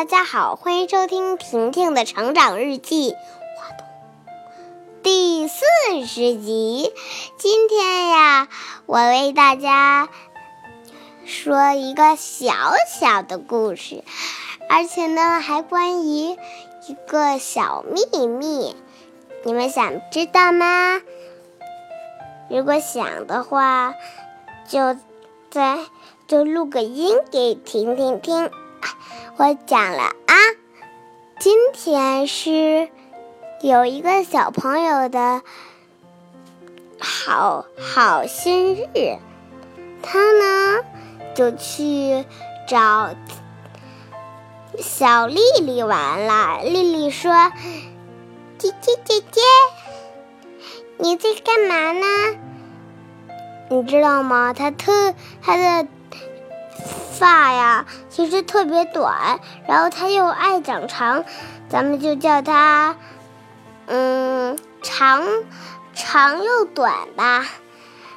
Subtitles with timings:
[0.00, 3.14] 大家好，欢迎收听婷婷的成长日记，
[5.02, 5.64] 第四
[6.06, 6.94] 十集。
[7.36, 8.48] 今天呀，
[8.86, 10.08] 我为大家
[11.26, 12.54] 说一个小
[12.88, 14.04] 小的故事，
[14.70, 18.74] 而且呢，还关于一个小秘密。
[19.44, 21.00] 你们想知道吗？
[22.48, 23.92] 如果想的话，
[24.66, 24.96] 就
[25.50, 25.78] 在
[26.26, 28.50] 就录个音给婷婷听。
[29.40, 30.34] 我讲了啊，
[31.38, 32.90] 今天是
[33.62, 35.40] 有一个小朋友的
[36.98, 39.16] 好好生日，
[40.02, 40.84] 他呢
[41.34, 42.26] 就去
[42.68, 43.14] 找
[44.76, 46.62] 小丽丽玩了。
[46.62, 47.32] 丽丽说
[48.60, 49.40] ：“姐姐姐姐，
[50.98, 52.06] 你在干嘛呢？
[53.70, 54.52] 你知道吗？
[54.52, 55.88] 他特他的。”
[57.20, 61.26] 发呀，其实特别短，然后它又爱长长，
[61.68, 62.96] 咱们就叫它，
[63.88, 65.22] 嗯，长
[65.92, 67.46] 长又短吧。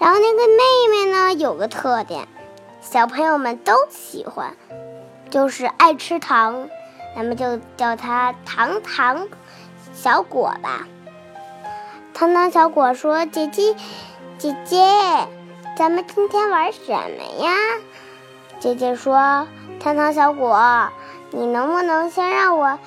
[0.00, 2.26] 然后那个妹妹呢，有个特点，
[2.80, 4.56] 小朋友们都喜欢，
[5.28, 6.70] 就是爱吃糖，
[7.14, 9.28] 咱们就叫它糖糖
[9.92, 10.88] 小果吧。
[12.14, 13.76] 糖糖小果说：“姐姐，
[14.38, 14.78] 姐姐，
[15.76, 17.52] 咱们今天玩什么呀？”
[18.58, 19.46] 姐姐说
[19.78, 20.90] ：“糖糖小果，
[21.30, 22.78] 你能不能先让我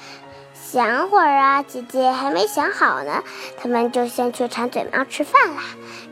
[0.53, 3.23] 想会儿啊？”姐姐还没想好呢。
[3.62, 5.62] 他们就先去馋嘴猫吃饭啦。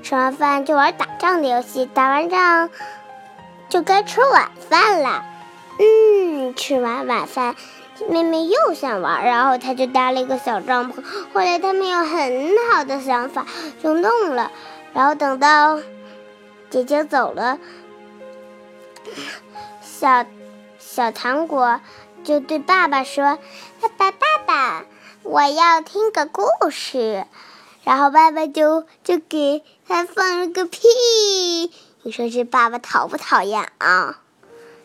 [0.04, 2.70] 吃完饭就玩打仗的游戏，打完仗
[3.68, 5.26] 就该吃晚饭了。
[5.80, 7.56] 嗯，吃完晚饭，
[8.08, 11.04] 妹妹又想玩，然后她就搭了一个小帐篷。
[11.34, 13.46] 后来他们有很好的想法，
[13.84, 14.52] 就弄了。
[14.94, 15.80] 然后等到
[16.70, 17.58] 姐姐走了。
[20.00, 20.28] 小
[20.78, 21.82] 小糖果
[22.24, 23.40] 就对爸爸说
[23.82, 24.86] ：“爸爸，爸爸，
[25.24, 27.26] 我要听个故事。”
[27.84, 30.82] 然后爸爸就就给他放了个屁。
[32.04, 34.20] 你说这爸爸讨不讨厌啊？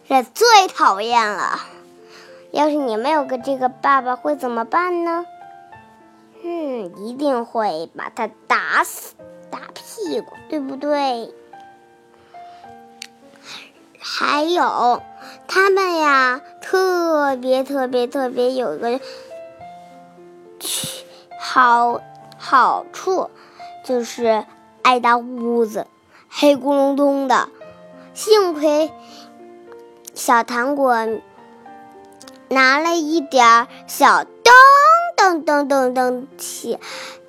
[0.09, 1.61] 这最讨厌了。
[2.51, 5.27] 要是你没有个这个爸爸，会怎么办呢？
[6.43, 9.15] 嗯，一定会把他打死，
[9.51, 11.34] 打屁股，对不对？
[14.05, 15.01] 还有，
[15.47, 19.01] 他们呀，特别特别特别有个
[21.39, 22.01] 好
[22.37, 23.31] 好处，
[23.85, 24.45] 就是
[24.83, 25.87] 爱搭屋子，
[26.29, 27.49] 黑咕隆咚的。
[28.13, 28.91] 幸亏
[30.15, 30.97] 小糖果
[32.49, 34.53] 拿了一点小灯
[35.17, 36.79] 灯灯灯灯器，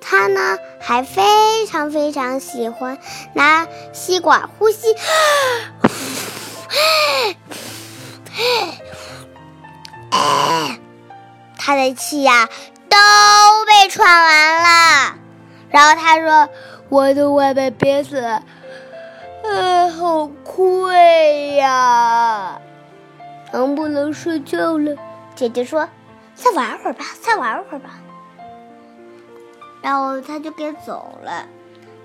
[0.00, 2.98] 他呢还非常非常喜欢
[3.32, 4.88] 拿吸管呼吸。
[11.56, 12.48] 他的气呀
[12.88, 12.96] 都
[13.66, 15.14] 被喘完了，
[15.70, 16.48] 然后他说
[16.90, 18.42] ：“我的外卖憋死了，
[19.44, 22.60] 呃，好困呀，
[23.52, 24.94] 能不能睡觉了？”
[25.34, 25.88] 姐姐说
[26.36, 27.98] ：“再玩会儿吧，再玩会儿吧。”
[29.80, 31.46] 然后他就给走了。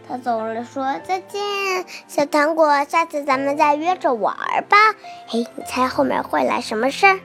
[0.10, 4.36] 他走了，说再见，小糖果，下次咱们再约着玩
[4.68, 4.76] 吧。
[5.28, 7.20] 嘿，你猜后面会来什么事儿？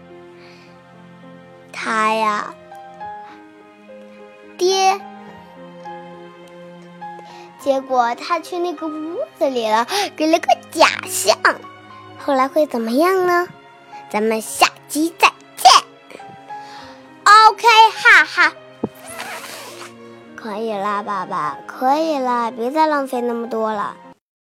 [1.73, 2.55] 他呀，
[4.59, 5.01] 爹，
[7.59, 11.39] 结果他去那个屋子里了，给了个假象。
[12.19, 13.49] 后来会怎么样呢？
[14.11, 15.73] 咱们下集再见。
[17.25, 17.67] OK，
[17.97, 18.53] 哈哈。
[20.45, 23.97] 可以啦，爸爸，可以啦，别再浪费那么多了。